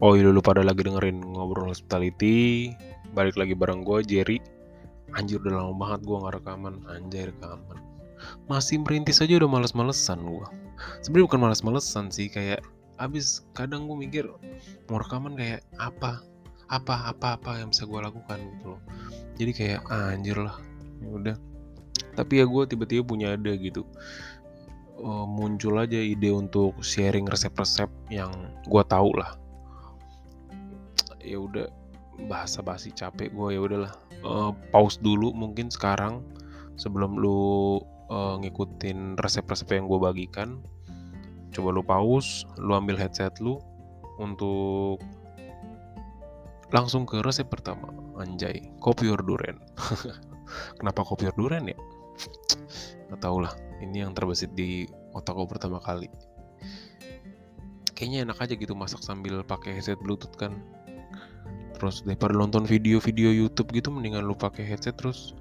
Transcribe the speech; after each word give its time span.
Oh 0.00 0.16
iya 0.16 0.32
lu 0.32 0.40
pada 0.40 0.64
lagi 0.64 0.80
dengerin 0.80 1.20
ngobrol 1.20 1.68
hospitality. 1.68 2.72
Balik 3.12 3.36
lagi 3.36 3.52
bareng 3.52 3.84
gue 3.84 4.00
Jerry. 4.08 4.40
Anjir 5.12 5.44
udah 5.44 5.60
lama 5.60 5.76
banget 5.76 6.08
gue 6.08 6.16
gak 6.16 6.34
rekaman. 6.40 6.74
Anjir 6.88 7.36
rekaman. 7.36 7.76
Masih 8.48 8.80
merintis 8.80 9.20
aja 9.20 9.36
udah 9.40 9.48
males-malesan 9.48 10.20
gue 10.20 10.48
Sebenernya 11.00 11.24
bukan 11.32 11.40
males-malesan 11.40 12.12
sih 12.12 12.28
Kayak 12.28 12.60
abis 13.00 13.48
kadang 13.56 13.88
gue 13.88 13.96
mikir 13.96 14.28
Mau 14.88 15.00
rekaman 15.00 15.36
kayak 15.36 15.60
apa? 15.76 16.24
Apa 16.72 17.12
apa 17.12 17.36
apa 17.36 17.60
yang 17.60 17.68
bisa 17.68 17.84
gue 17.84 18.00
lakukan 18.00 18.40
gitu 18.56 18.76
loh. 18.76 18.80
Jadi 19.36 19.52
kayak 19.52 19.80
ah, 19.92 20.16
anjir 20.16 20.40
lah. 20.40 20.56
Ya 21.04 21.08
udah. 21.12 21.36
Tapi 22.16 22.40
ya 22.40 22.48
gue 22.48 22.62
tiba-tiba 22.64 23.04
punya 23.04 23.36
ada 23.36 23.52
gitu. 23.52 23.84
Uh, 24.96 25.28
muncul 25.28 25.76
aja 25.76 25.96
ide 25.96 26.32
untuk 26.32 26.72
sharing 26.80 27.28
resep-resep 27.28 27.88
yang 28.08 28.32
gue 28.64 28.84
tahu 28.88 29.12
lah 29.16 29.40
ya 31.20 31.40
udah 31.40 31.68
bahasa 32.28 32.60
basi 32.60 32.92
capek 32.92 33.32
gue 33.32 33.48
ya 33.56 33.60
udahlah. 33.60 33.92
Uh, 34.20 34.52
pause 34.68 35.00
dulu 35.00 35.32
mungkin 35.32 35.72
sekarang 35.72 36.20
sebelum 36.76 37.16
lu 37.16 37.80
uh, 38.12 38.36
ngikutin 38.40 39.16
resep-resep 39.20 39.68
yang 39.72 39.88
gue 39.88 40.00
bagikan. 40.00 40.60
Coba 41.50 41.72
lu 41.72 41.82
pause 41.84 42.44
lu 42.60 42.76
ambil 42.76 43.00
headset 43.00 43.38
lu 43.40 43.56
untuk 44.20 45.00
langsung 46.70 47.08
ke 47.08 47.24
resep 47.24 47.48
pertama. 47.48 47.88
Anjay 48.20 48.68
kopi 48.84 49.08
duren 49.08 49.56
kenapa 50.78 51.00
kopi 51.06 51.30
duren 51.32 51.72
ya? 51.72 51.78
Nggak 53.08 53.20
tau 53.24 53.40
lah 53.40 53.56
ini 53.80 54.04
yang 54.04 54.12
terbesit 54.12 54.52
di 54.52 54.84
otak 55.16 55.34
gue 55.34 55.48
pertama 55.48 55.80
kali. 55.80 56.06
Kayaknya 57.96 58.28
enak 58.28 58.38
aja 58.40 58.54
gitu 58.56 58.72
masak 58.72 59.04
sambil 59.04 59.44
pakai 59.44 59.76
headset 59.76 60.00
bluetooth 60.00 60.32
kan 60.36 60.56
terus 61.80 62.04
daripada 62.04 62.36
nonton 62.36 62.68
video-video 62.68 63.32
YouTube 63.32 63.72
gitu 63.72 63.88
mendingan 63.88 64.28
lu 64.28 64.36
pakai 64.36 64.68
headset 64.68 65.00
terus 65.00 65.32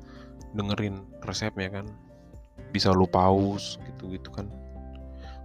dengerin 0.55 1.03
resepnya 1.27 1.67
kan. 1.67 1.85
Bisa 2.71 2.95
lu 2.95 3.03
pause 3.11 3.75
gitu-gitu 3.83 4.31
kan. 4.31 4.47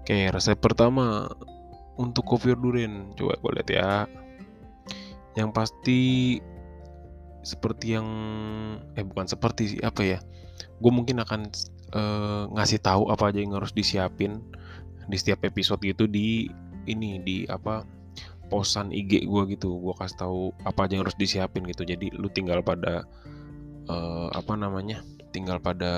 Oke 0.06 0.30
resep 0.30 0.54
pertama 0.62 1.26
untuk 1.98 2.22
kopi 2.22 2.54
durian. 2.54 3.10
Coba 3.18 3.34
gue 3.42 3.50
lihat 3.58 3.68
ya. 3.74 3.90
Yang 5.34 5.50
pasti 5.50 6.00
seperti 7.42 7.98
yang 7.98 8.08
eh 8.94 9.02
bukan 9.02 9.26
seperti 9.26 9.74
sih 9.74 9.80
apa 9.82 10.06
ya? 10.06 10.18
Gue 10.78 10.94
mungkin 10.94 11.18
akan 11.18 11.50
uh, 11.90 12.46
ngasih 12.54 12.78
tahu 12.78 13.10
apa 13.10 13.34
aja 13.34 13.42
yang 13.42 13.58
harus 13.58 13.74
disiapin 13.74 14.38
di 15.10 15.16
setiap 15.18 15.42
episode 15.42 15.82
gitu 15.82 16.06
di 16.06 16.46
ini 16.86 17.18
di 17.20 17.44
apa 17.50 17.84
posan 18.54 18.94
IG 18.94 19.26
gue 19.26 19.42
gitu 19.58 19.82
gue 19.82 19.94
kasih 19.98 20.14
tahu 20.22 20.54
apa 20.62 20.86
aja 20.86 20.94
yang 20.94 21.02
harus 21.02 21.18
disiapin 21.18 21.66
gitu. 21.66 21.82
Jadi 21.82 22.14
lu 22.14 22.30
tinggal 22.30 22.62
pada 22.62 23.02
uh, 23.90 24.30
apa 24.30 24.54
namanya 24.54 25.02
tinggal 25.34 25.58
pada 25.58 25.90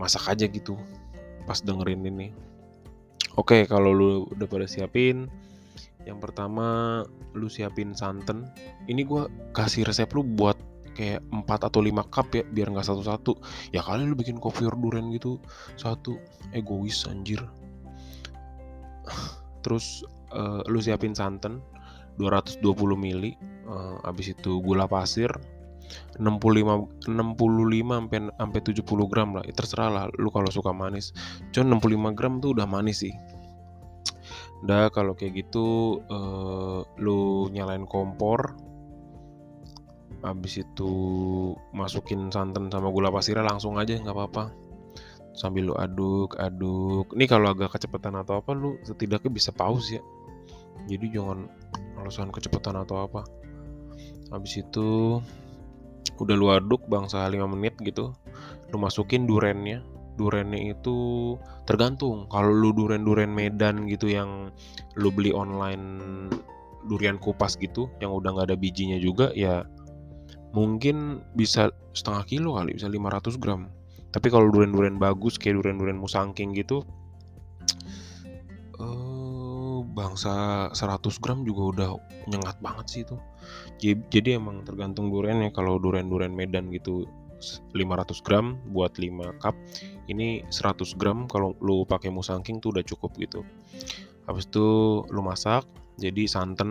masak 0.00 0.24
aja 0.32 0.48
gitu 0.48 0.80
pas 1.44 1.60
dengerin 1.60 2.08
ini. 2.08 2.32
Oke 3.36 3.68
kalau 3.68 3.92
lu 3.92 4.10
udah 4.32 4.48
pada 4.48 4.64
siapin 4.64 5.28
yang 6.08 6.16
pertama 6.16 7.04
lu 7.36 7.52
siapin 7.52 7.92
santan. 7.92 8.48
Ini 8.88 9.04
gue 9.04 9.52
kasih 9.52 9.84
resep 9.84 10.08
lu 10.16 10.24
buat 10.24 10.56
kayak 10.96 11.20
4 11.28 11.68
atau 11.68 11.82
5 11.82 12.06
cup 12.08 12.26
ya 12.32 12.42
biar 12.48 12.72
nggak 12.72 12.88
satu-satu. 12.88 13.36
Ya 13.76 13.84
kali 13.84 14.08
lu 14.08 14.16
bikin 14.16 14.40
kopi 14.40 14.64
durian 14.64 15.12
gitu 15.12 15.36
satu. 15.76 16.16
Egois 16.56 17.04
anjir. 17.04 17.44
Terus 19.64 20.06
uh, 20.34 20.60
lu 20.66 20.82
siapin 20.82 21.14
santan 21.14 21.62
220 22.18 22.62
ml 22.94 23.34
uh, 23.66 23.98
abis 24.06 24.34
itu 24.34 24.62
gula 24.62 24.86
pasir 24.86 25.30
65 26.18 27.10
65 27.10 27.10
sampai 27.10 28.18
sampai 28.34 28.60
70 28.64 29.10
gram 29.10 29.28
lah. 29.36 29.44
Ya, 29.44 29.52
terserah 29.54 29.90
lah 29.92 30.04
lu 30.16 30.32
kalau 30.32 30.48
suka 30.48 30.72
manis. 30.72 31.12
Cuman 31.52 31.78
65 31.78 32.18
gram 32.18 32.34
tuh 32.40 32.56
udah 32.56 32.66
manis 32.66 33.04
sih. 33.04 33.14
Udah 34.64 34.88
kalau 34.94 35.12
kayak 35.12 35.44
gitu 35.44 36.00
uh, 36.08 36.82
lu 36.98 37.50
nyalain 37.52 37.84
kompor. 37.84 38.56
Habis 40.24 40.64
itu 40.64 40.92
masukin 41.76 42.32
santan 42.32 42.72
sama 42.72 42.88
gula 42.88 43.12
pasirnya 43.12 43.44
langsung 43.44 43.76
aja 43.76 43.92
nggak 43.92 44.16
apa-apa 44.16 44.64
sambil 45.34 45.74
lu 45.74 45.74
aduk 45.74 46.38
aduk 46.38 47.10
ini 47.18 47.26
kalau 47.26 47.50
agak 47.50 47.74
kecepatan 47.74 48.14
atau 48.14 48.38
apa 48.38 48.54
lu 48.54 48.78
setidaknya 48.86 49.34
bisa 49.34 49.50
pause 49.50 49.98
ya 49.98 50.02
jadi 50.88 51.06
jangan 51.20 51.48
alasan 52.00 52.30
kecepatan 52.30 52.76
atau 52.80 53.06
apa. 53.06 53.22
Habis 54.32 54.64
itu 54.64 55.20
udah 56.20 56.34
lu 56.36 56.52
aduk 56.52 56.84
bangsa 56.86 57.26
5 57.26 57.40
menit 57.48 57.74
gitu 57.82 58.14
lu 58.72 58.76
masukin 58.80 59.26
durennya. 59.26 59.82
Durennya 60.14 60.78
itu 60.78 60.96
tergantung. 61.66 62.30
Kalau 62.30 62.54
lu 62.54 62.70
duren-duren 62.70 63.34
Medan 63.34 63.90
gitu 63.90 64.06
yang 64.06 64.54
lu 64.94 65.10
beli 65.10 65.34
online 65.34 65.82
durian 66.84 67.16
kupas 67.16 67.56
gitu 67.56 67.88
yang 68.04 68.12
udah 68.12 68.36
nggak 68.36 68.52
ada 68.52 68.56
bijinya 68.60 69.00
juga 69.00 69.32
ya 69.32 69.64
mungkin 70.52 71.24
bisa 71.32 71.72
setengah 71.96 72.28
kilo 72.28 72.60
kali 72.60 72.76
bisa 72.76 72.86
500 72.86 73.42
gram. 73.42 73.72
Tapi 74.14 74.30
kalau 74.30 74.46
durian-durian 74.54 75.02
bagus 75.02 75.34
kayak 75.34 75.58
durian-durian 75.58 75.98
musangking 75.98 76.54
gitu 76.54 76.86
bangsa 79.94 80.68
100 80.74 81.22
gram 81.22 81.46
juga 81.46 81.62
udah 81.70 81.90
nyengat 82.26 82.58
banget 82.58 82.86
sih 82.90 83.00
itu. 83.06 83.16
Jadi 84.10 84.36
emang 84.36 84.66
tergantung 84.66 85.08
duriannya. 85.08 85.54
Kalau 85.54 85.78
durian-durian 85.78 86.34
Medan 86.34 86.68
gitu 86.74 87.06
500 87.72 88.26
gram 88.26 88.58
buat 88.72 88.96
5 88.96 89.42
cup 89.42 89.54
ini 90.08 90.42
100 90.48 90.98
gram 91.00 91.28
kalau 91.28 91.52
lu 91.60 91.84
pakai 91.84 92.08
musangking 92.08 92.58
tuh 92.58 92.74
udah 92.74 92.84
cukup 92.84 93.14
gitu. 93.20 93.46
Habis 94.26 94.48
itu 94.48 94.66
lu 95.08 95.20
masak 95.22 95.64
jadi 96.00 96.26
santan 96.26 96.70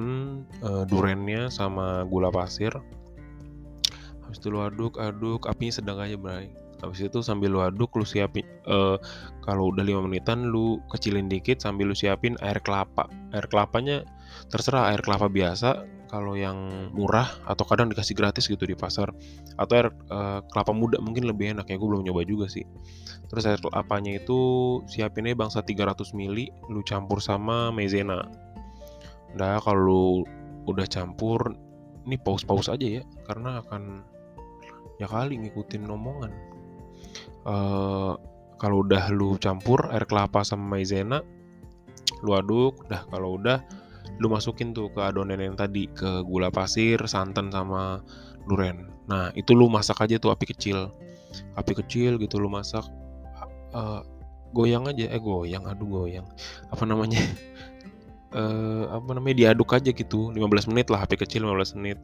uh, 0.65 0.83
durennya 0.83 1.47
sama 1.47 2.03
gula 2.09 2.33
pasir. 2.33 2.73
Habis 4.25 4.37
itu 4.41 4.47
lu 4.49 4.59
aduk 4.65 4.97
aduk 4.97 5.45
apinya 5.45 5.73
sedang 5.77 6.01
aja 6.01 6.17
bray 6.17 6.49
habis 6.83 7.07
itu 7.07 7.23
sambil 7.23 7.49
lu 7.49 7.63
aduk 7.63 7.95
lu 7.95 8.03
siapin 8.03 8.43
uh, 8.67 8.99
kalau 9.41 9.71
udah 9.71 9.81
lima 9.81 10.03
menitan 10.03 10.51
lu 10.51 10.83
kecilin 10.91 11.31
dikit 11.31 11.63
sambil 11.63 11.89
lu 11.89 11.95
siapin 11.95 12.35
air 12.43 12.59
kelapa. 12.59 13.07
Air 13.31 13.47
kelapanya 13.47 14.03
terserah 14.51 14.91
air 14.91 14.99
kelapa 14.99 15.31
biasa 15.31 15.87
kalau 16.11 16.37
yang 16.37 16.91
murah 16.93 17.25
atau 17.49 17.65
kadang 17.65 17.89
dikasih 17.89 18.13
gratis 18.13 18.45
gitu 18.45 18.67
di 18.67 18.75
pasar. 18.75 19.09
Atau 19.57 19.73
air 19.79 19.87
uh, 20.11 20.43
kelapa 20.51 20.75
muda 20.75 20.99
mungkin 20.99 21.25
lebih 21.25 21.55
enak 21.57 21.71
ya 21.71 21.79
gue 21.79 21.87
belum 21.87 22.05
nyoba 22.05 22.27
juga 22.27 22.45
sih. 22.51 22.67
Terus 23.31 23.43
air 23.49 23.59
kelapanya 23.63 24.19
itu 24.19 24.39
siapinnya 24.85 25.33
bangsa 25.33 25.65
300 25.65 26.13
ml 26.13 26.37
lu 26.69 26.83
campur 26.85 27.23
sama 27.23 27.71
maizena. 27.71 28.27
Udah 29.33 29.57
kalau 29.63 30.21
udah 30.69 30.87
campur 30.87 31.55
ini 32.03 32.19
pause-pause 32.19 32.71
aja 32.71 32.99
ya 32.99 33.03
karena 33.27 33.63
akan 33.63 34.03
ya 34.99 35.07
kali 35.07 35.39
ngikutin 35.39 35.87
omongan 35.87 36.31
uh, 37.47 38.13
kalau 38.59 38.85
udah 38.87 39.11
lu 39.11 39.35
campur 39.39 39.91
air 39.91 40.07
kelapa 40.07 40.43
sama 40.47 40.77
maizena 40.77 41.19
lu 42.23 42.31
aduk 42.35 42.87
udah. 42.87 43.03
Kalau 43.11 43.35
udah 43.35 43.59
lu 44.21 44.31
masukin 44.31 44.71
tuh 44.71 44.87
ke 44.93 45.01
adonan 45.03 45.41
yang 45.41 45.59
tadi 45.59 45.91
ke 45.91 46.23
gula 46.23 46.47
pasir 46.53 46.99
santan 47.03 47.51
sama 47.51 47.99
duren. 48.47 48.87
Nah 49.11 49.35
itu 49.35 49.51
lu 49.51 49.67
masak 49.67 49.99
aja 49.99 50.15
tuh 50.15 50.31
api 50.31 50.47
kecil. 50.55 50.91
Api 51.59 51.73
kecil 51.83 52.15
gitu 52.21 52.39
lu 52.39 52.47
masak 52.47 52.87
uh, 53.75 54.01
goyang 54.55 54.87
aja. 54.87 55.11
Eh 55.11 55.19
goyang 55.19 55.67
aduh 55.67 55.87
goyang. 55.87 56.27
Apa 56.71 56.87
namanya? 56.87 57.19
Uh, 58.31 58.87
apa 58.95 59.11
namanya? 59.11 59.35
Diaduk 59.51 59.75
aja 59.75 59.91
gitu 59.91 60.31
15 60.31 60.71
menit 60.71 60.87
lah 60.87 61.03
api 61.03 61.19
kecil 61.19 61.43
15 61.43 61.79
menit. 61.83 61.99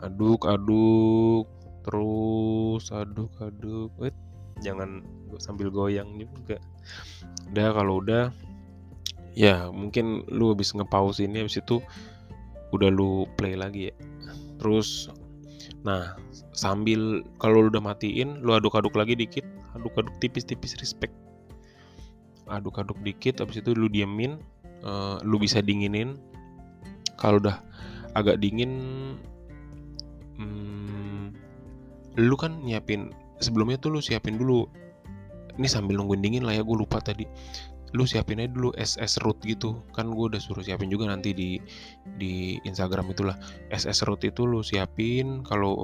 Aduk 0.00 0.48
aduk 0.48 1.46
terus 1.82 2.94
aduk 2.94 3.34
aduk 3.42 3.90
Wait 3.98 4.14
jangan 4.62 5.02
sambil 5.38 5.68
goyang 5.68 6.18
juga. 6.18 6.58
Udah 7.52 7.68
kalau 7.74 8.00
udah 8.02 8.32
ya 9.32 9.68
mungkin 9.72 10.24
lu 10.28 10.52
habis 10.52 10.76
ngepause 10.76 11.24
ini 11.24 11.44
habis 11.44 11.60
itu 11.60 11.80
udah 12.72 12.88
lu 12.88 13.28
play 13.36 13.58
lagi 13.58 13.92
ya. 13.92 13.94
Terus 14.62 15.10
nah 15.82 16.14
sambil 16.54 17.26
kalau 17.42 17.66
lu 17.66 17.68
udah 17.74 17.82
matiin 17.82 18.40
lu 18.40 18.54
aduk-aduk 18.56 18.94
lagi 18.96 19.18
dikit. 19.18 19.44
Aduk-aduk 19.72 20.12
tipis-tipis 20.20 20.76
respect. 20.78 21.12
Aduk-aduk 22.46 23.00
dikit 23.00 23.40
habis 23.40 23.64
itu 23.64 23.72
lu 23.72 23.88
diemin 23.88 24.36
uh, 24.84 25.16
lu 25.24 25.40
bisa 25.40 25.64
dinginin. 25.64 26.20
Kalau 27.16 27.38
udah 27.38 27.62
agak 28.12 28.42
dingin 28.42 28.72
hmm, 30.36 31.32
lu 32.20 32.36
kan 32.36 32.60
nyiapin 32.60 33.14
sebelumnya 33.42 33.76
tuh 33.76 33.98
lu 33.98 34.00
siapin 34.00 34.38
dulu. 34.38 34.64
Ini 35.58 35.68
sambil 35.68 36.00
nungguin 36.00 36.24
dingin 36.24 36.42
lah 36.48 36.56
ya 36.56 36.62
gue 36.64 36.76
lupa 36.78 37.02
tadi. 37.02 37.28
Lu 37.92 38.08
siapin 38.08 38.40
aja 38.40 38.48
dulu 38.48 38.72
SS 38.72 39.20
root 39.20 39.36
gitu. 39.44 39.84
Kan 39.92 40.08
gue 40.08 40.24
udah 40.32 40.40
suruh 40.40 40.64
siapin 40.64 40.88
juga 40.88 41.10
nanti 41.10 41.36
di 41.36 41.60
di 42.16 42.56
Instagram 42.64 43.12
itulah. 43.12 43.36
SS 43.68 44.08
root 44.08 44.24
itu 44.24 44.48
lu 44.48 44.64
siapin 44.64 45.44
kalau 45.44 45.76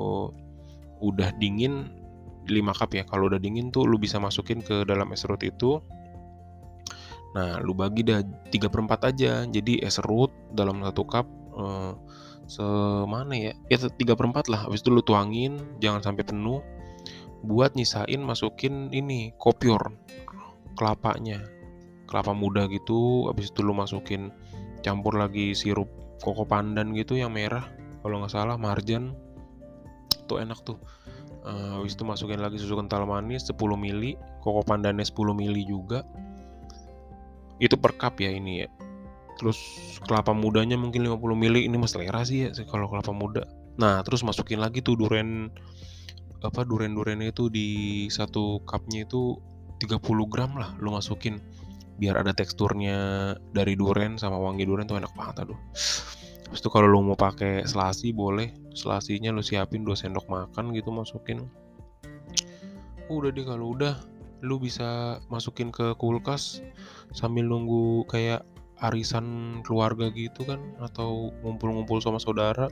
udah 1.05 1.37
dingin 1.37 1.93
5 2.49 2.79
cup 2.81 2.91
ya. 2.97 3.05
Kalau 3.05 3.29
udah 3.29 3.37
dingin 3.37 3.69
tuh 3.69 3.85
lu 3.85 4.01
bisa 4.01 4.17
masukin 4.17 4.65
ke 4.65 4.89
dalam 4.89 5.13
es 5.13 5.29
root 5.29 5.45
itu. 5.45 5.85
Nah 7.37 7.61
lu 7.61 7.77
bagi 7.77 8.09
dah 8.09 8.25
3 8.25 8.73
per 8.73 8.81
4 8.81 9.11
aja. 9.13 9.33
Jadi 9.45 9.85
es 9.85 10.01
root 10.01 10.33
dalam 10.57 10.81
satu 10.81 11.05
cup 11.05 11.29
eh, 11.61 11.93
semana 12.49 13.37
ya? 13.37 13.53
Ya 13.69 13.77
3 13.85 14.17
per 14.17 14.27
4 14.33 14.49
lah. 14.49 14.65
Habis 14.65 14.81
itu 14.81 14.89
lu 14.89 15.05
tuangin 15.05 15.61
jangan 15.85 16.01
sampai 16.01 16.25
penuh 16.25 16.65
buat 17.43 17.79
nyisain 17.79 18.19
masukin 18.23 18.91
ini 18.91 19.35
kopior 19.39 19.95
kelapanya. 20.79 21.43
Kelapa 22.09 22.33
muda 22.33 22.65
gitu 22.73 23.29
habis 23.29 23.53
itu 23.53 23.61
lu 23.61 23.77
masukin 23.77 24.33
campur 24.81 25.13
lagi 25.13 25.53
sirup 25.53 25.91
koko 26.25 26.49
pandan 26.49 26.97
gitu 26.97 27.21
yang 27.21 27.37
merah 27.37 27.69
kalau 28.01 28.23
nggak 28.23 28.33
salah 28.33 28.57
marjan. 28.57 29.13
Tuh 30.31 30.41
enak 30.41 30.63
tuh. 30.65 30.81
Uh, 31.45 31.81
habis 31.81 31.97
itu 31.97 32.05
masukin 32.05 32.41
lagi 32.41 32.61
susu 32.61 32.77
kental 32.77 33.09
manis 33.09 33.47
10 33.49 33.57
ml 33.57 34.19
koko 34.41 34.65
pandannya 34.65 35.05
10 35.05 35.15
ml 35.15 35.57
juga. 35.69 36.01
Itu 37.61 37.77
per 37.77 37.99
cup 37.99 38.23
ya 38.23 38.33
ini 38.33 38.65
ya. 38.65 38.69
Terus 39.39 39.59
kelapa 40.03 40.35
mudanya 40.35 40.75
mungkin 40.75 41.07
50 41.07 41.21
ml 41.23 41.57
ini 41.63 41.77
mas 41.79 41.95
selera 41.95 42.25
sih 42.27 42.49
ya 42.49 42.51
kalau 42.67 42.89
kelapa 42.89 43.13
muda. 43.13 43.45
Nah 43.79 44.03
terus 44.03 44.25
masukin 44.25 44.59
lagi 44.59 44.83
tuh 44.83 44.99
duren 44.99 45.53
apa 46.39 46.63
duren-duren 46.63 47.19
itu 47.19 47.51
di 47.51 48.07
satu 48.07 48.63
cupnya 48.63 49.03
itu 49.03 49.35
30 49.83 49.99
gram 50.31 50.55
lah 50.55 50.75
lu 50.79 50.95
masukin. 50.95 51.43
Biar 51.99 52.15
ada 52.23 52.31
teksturnya 52.31 53.35
dari 53.51 53.75
duren 53.75 54.23
sama 54.23 54.39
wangi 54.39 54.63
duren 54.63 54.87
tuh 54.87 55.03
enak 55.03 55.11
banget 55.19 55.47
aduh. 55.47 55.59
Terus 56.47 56.61
itu 56.63 56.71
kalau 56.71 56.87
lu 56.87 57.03
mau 57.03 57.19
pakai 57.19 57.67
selasi 57.67 58.15
boleh. 58.15 58.55
Selasinya 58.71 59.35
lu 59.35 59.43
siapin 59.43 59.83
2 59.83 59.99
sendok 59.99 60.31
makan 60.31 60.71
gitu 60.79 60.95
masukin. 60.95 61.51
Udah 63.11 63.35
deh 63.35 63.43
kalau 63.43 63.75
udah 63.75 63.99
lu 64.47 64.63
bisa 64.63 65.19
masukin 65.27 65.75
ke 65.75 65.99
kulkas 65.99 66.63
sambil 67.11 67.43
nunggu 67.51 68.07
kayak 68.07 68.47
arisan 68.79 69.59
keluarga 69.67 70.07
gitu 70.15 70.47
kan 70.47 70.63
atau 70.79 71.35
ngumpul-ngumpul 71.43 71.99
sama 71.99 72.23
saudara. 72.23 72.71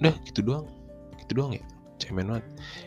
Udah 0.00 0.16
gitu 0.24 0.40
doang 0.40 0.79
gitu 1.22 1.44
doang 1.44 1.52
ya? 1.56 1.64
Cemen 2.00 2.32
banget. 2.32 2.46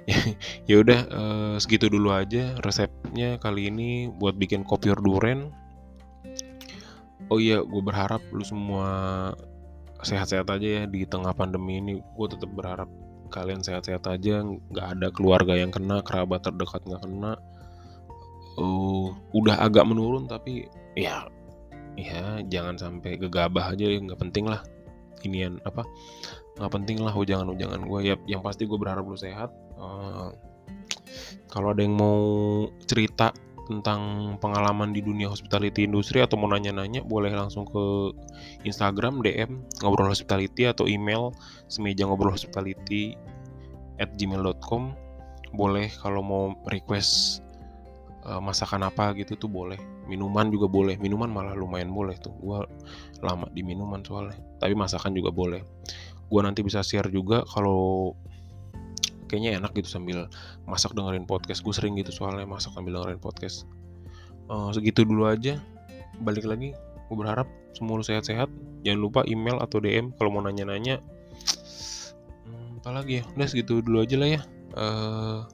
Ya 0.69 0.81
udah 0.81 0.99
uh, 1.13 1.55
segitu 1.61 1.87
dulu 1.87 2.09
aja 2.09 2.57
resepnya 2.65 3.37
kali 3.37 3.69
ini 3.69 4.09
buat 4.09 4.35
bikin 4.35 4.65
kopior 4.65 4.97
duren 4.97 5.53
oh 7.31 7.39
iya 7.39 7.61
gue 7.63 7.81
berharap 7.83 8.19
lu 8.29 8.43
semua 8.43 8.87
sehat-sehat 10.03 10.51
aja 10.51 10.67
ya 10.67 10.83
di 10.85 11.07
tengah 11.07 11.31
pandemi 11.31 11.79
ini. 11.79 12.03
Gue 12.13 12.27
tetap 12.27 12.51
berharap 12.51 12.91
kalian 13.31 13.63
sehat-sehat 13.63 14.05
aja 14.05 14.43
nggak 14.43 14.87
ada 14.99 15.07
keluarga 15.09 15.57
yang 15.57 15.71
kena 15.71 16.03
kerabat 16.03 16.43
terdekat 16.43 16.83
nggak 16.83 17.01
kena. 17.01 17.33
Uh, 18.53 19.09
udah 19.33 19.57
agak 19.65 19.87
menurun 19.87 20.29
tapi 20.29 20.69
ya 20.93 21.25
ya 21.97 22.37
jangan 22.45 22.77
sampai 22.77 23.17
gegabah 23.17 23.73
aja 23.73 23.87
ya 23.87 23.97
nggak 23.97 24.19
penting 24.19 24.45
lah. 24.45 24.61
Inian 25.23 25.57
apa 25.63 25.87
nggak 26.53 26.71
penting 26.71 27.01
lah 27.01 27.13
ujangan-ujangan 27.13 27.81
gue 27.81 27.99
ya 28.05 28.15
yang 28.29 28.45
pasti 28.45 28.69
gue 28.69 28.77
berharap 28.77 29.05
lu 29.05 29.17
sehat. 29.17 29.49
Uh, 29.77 30.29
kalau 31.49 31.73
ada 31.73 31.81
yang 31.81 31.97
mau 31.97 32.21
cerita 32.85 33.33
tentang 33.63 34.35
pengalaman 34.43 34.91
di 34.91 34.99
dunia 34.99 35.31
hospitality 35.31 35.87
industri 35.87 36.19
atau 36.19 36.35
mau 36.35 36.51
nanya-nanya 36.51 36.99
boleh 37.07 37.31
langsung 37.31 37.63
ke 37.63 38.11
Instagram 38.67 39.23
DM 39.23 39.63
ngobrol 39.79 40.11
hospitality 40.11 40.67
atau 40.67 40.83
email 40.83 41.31
semeja 41.71 42.03
ngobrol 42.03 42.35
hospitality 42.35 43.15
at 44.03 44.11
gmail.com 44.19 44.91
boleh 45.55 45.87
kalau 46.01 46.21
mau 46.25 46.43
request 46.67 47.39
uh, 48.25 48.41
masakan 48.41 48.89
apa 48.89 49.13
gitu 49.15 49.37
tuh 49.37 49.49
boleh. 49.49 49.79
Minuman 50.09 50.51
juga 50.51 50.67
boleh. 50.67 50.99
Minuman 50.99 51.31
malah 51.31 51.55
lumayan 51.55 51.93
boleh 51.93 52.17
tuh. 52.19 52.33
Gue 52.41 52.65
lama 53.23 53.47
di 53.53 53.63
minuman 53.63 54.03
soalnya. 54.03 54.35
Tapi 54.59 54.73
masakan 54.75 55.15
juga 55.15 55.31
boleh 55.31 55.61
gue 56.33 56.41
nanti 56.41 56.65
bisa 56.65 56.81
share 56.81 57.13
juga 57.13 57.45
kalau 57.45 58.17
kayaknya 59.29 59.61
enak 59.61 59.77
gitu 59.77 59.85
sambil 59.85 60.25
masak 60.65 60.97
dengerin 60.97 61.29
podcast. 61.29 61.61
Gue 61.61 61.73
sering 61.77 61.93
gitu 62.01 62.09
soalnya 62.09 62.49
masak 62.49 62.73
sambil 62.73 62.97
dengerin 62.97 63.21
podcast. 63.21 63.69
Uh, 64.49 64.73
segitu 64.73 65.05
dulu 65.05 65.29
aja. 65.29 65.61
Balik 66.25 66.49
lagi 66.49 66.73
gue 67.09 67.15
berharap 67.15 67.45
semua 67.77 68.01
lu 68.01 68.05
sehat-sehat. 68.05 68.49
Jangan 68.81 68.99
lupa 68.99 69.21
email 69.29 69.61
atau 69.61 69.77
DM 69.77 70.09
kalau 70.17 70.33
mau 70.33 70.41
nanya-nanya. 70.41 70.97
Hmm, 72.49 72.81
apa 72.81 72.89
lagi 73.05 73.21
ya? 73.21 73.23
Udah 73.37 73.45
segitu 73.45 73.85
dulu 73.85 74.01
aja 74.01 74.17
lah 74.17 74.29
ya. 74.33 74.41
Uh, 74.73 75.45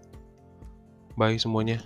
bye 1.20 1.36
semuanya 1.36 1.84